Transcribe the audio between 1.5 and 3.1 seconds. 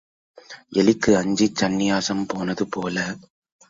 சந்நியாசம் போனது போல.